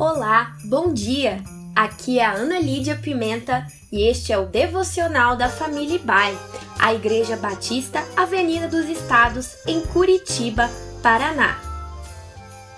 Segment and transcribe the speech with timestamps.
[0.00, 1.44] Olá, bom dia!
[1.76, 6.34] Aqui é a Ana Lídia Pimenta e este é o devocional da família Ibai,
[6.78, 10.70] a Igreja Batista Avenida dos Estados, em Curitiba,
[11.02, 11.60] Paraná.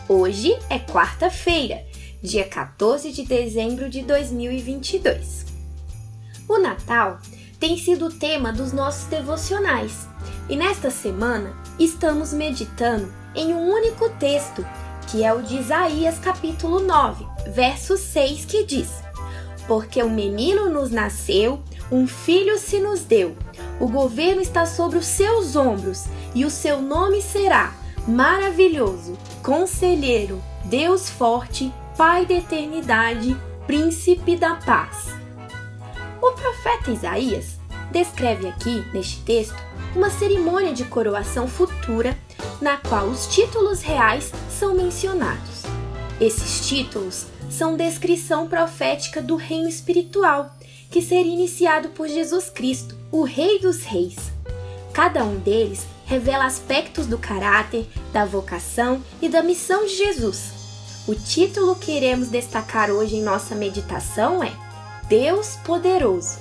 [0.09, 1.85] Hoje é quarta-feira,
[2.21, 5.47] dia 14 de dezembro de 2022.
[6.49, 7.21] O Natal
[7.61, 10.09] tem sido o tema dos nossos devocionais
[10.49, 14.67] e nesta semana estamos meditando em um único texto
[15.13, 18.89] que é o de Isaías capítulo 9, verso 6, que diz:
[19.69, 23.37] Porque um menino nos nasceu, um filho se nos deu.
[23.79, 27.75] O governo está sobre os seus ombros, e o seu nome será
[28.09, 35.09] Maravilhoso, Conselheiro, Deus Forte, Pai da Eternidade, Príncipe da Paz.
[36.23, 37.59] O profeta Isaías
[37.91, 39.63] descreve aqui, neste texto,
[39.95, 42.17] uma cerimônia de coroação futura
[42.63, 45.65] na qual os títulos reais são mencionados.
[46.21, 50.55] Esses títulos são descrição profética do reino espiritual,
[50.89, 54.15] que seria iniciado por Jesus Cristo, o Rei dos Reis.
[54.93, 60.53] Cada um deles revela aspectos do caráter, da vocação e da missão de Jesus.
[61.09, 64.53] O título que iremos destacar hoje em nossa meditação é
[65.09, 66.39] Deus Poderoso.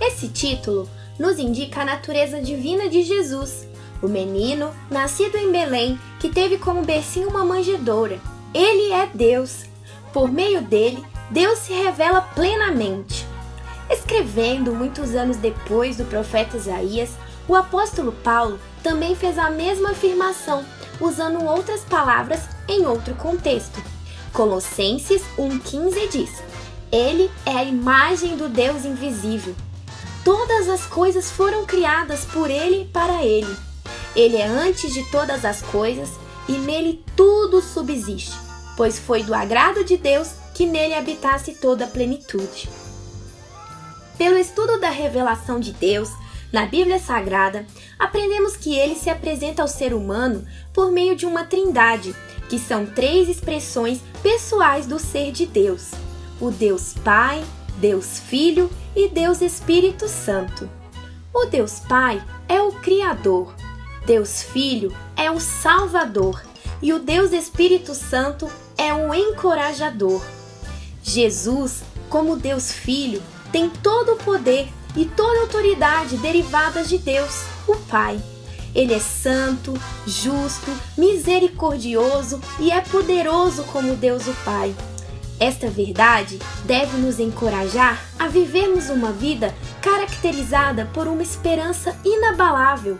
[0.00, 3.68] Esse título nos indica a natureza divina de Jesus
[4.02, 8.18] o menino, nascido em Belém, que teve como bercinho uma manjedoura.
[8.54, 9.64] Ele é Deus.
[10.12, 13.26] Por meio dele, Deus se revela plenamente.
[13.88, 17.10] Escrevendo muitos anos depois do profeta Isaías,
[17.48, 20.64] o apóstolo Paulo também fez a mesma afirmação,
[21.00, 23.82] usando outras palavras em outro contexto.
[24.32, 26.42] Colossenses 1,15 diz:
[26.92, 29.54] Ele é a imagem do Deus invisível.
[30.24, 33.69] Todas as coisas foram criadas por ele e para ele
[34.14, 36.10] ele é antes de todas as coisas
[36.48, 38.36] e nele tudo subsiste,
[38.76, 42.68] pois foi do agrado de Deus que nele habitasse toda a plenitude.
[44.18, 46.10] Pelo estudo da revelação de Deus
[46.52, 47.64] na Bíblia Sagrada,
[47.98, 52.14] aprendemos que ele se apresenta ao ser humano por meio de uma trindade,
[52.48, 55.92] que são três expressões pessoais do ser de Deus:
[56.40, 57.42] o Deus Pai,
[57.78, 60.68] Deus Filho e Deus Espírito Santo.
[61.32, 63.54] O Deus Pai é o Criador,
[64.06, 66.42] Deus Filho é o Salvador
[66.82, 70.22] e o Deus Espírito Santo é o encorajador.
[71.02, 73.22] Jesus, como Deus Filho,
[73.52, 78.20] tem todo o poder e toda autoridade derivadas de Deus, o Pai.
[78.74, 79.74] Ele é santo,
[80.06, 84.74] justo, misericordioso e é poderoso como Deus o Pai.
[85.38, 92.98] Esta verdade deve nos encorajar a vivermos uma vida caracterizada por uma esperança inabalável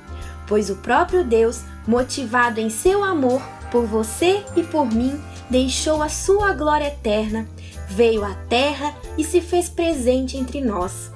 [0.51, 3.41] pois o próprio Deus, motivado em seu amor
[3.71, 5.19] por você e por mim,
[5.49, 7.49] deixou a sua glória eterna,
[7.89, 11.13] veio à terra e se fez presente entre nós.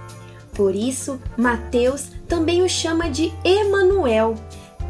[0.55, 4.37] Por isso, Mateus também o chama de Emanuel.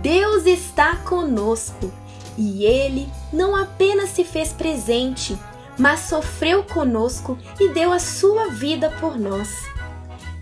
[0.03, 1.91] Deus está conosco.
[2.37, 5.39] E ele não apenas se fez presente,
[5.79, 9.65] mas sofreu conosco e deu a sua vida por nós.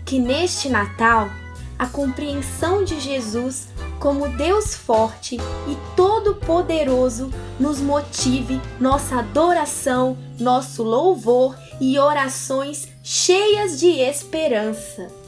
[0.03, 1.29] Que neste Natal
[1.77, 3.67] a compreensão de Jesus
[4.03, 13.87] como Deus forte e todo-poderoso nos motive nossa adoração, nosso louvor e orações cheias de
[14.01, 15.22] esperança.